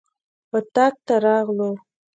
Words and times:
اطاق 0.55 0.95
ته 1.05 1.13
راغلو. 1.25 1.71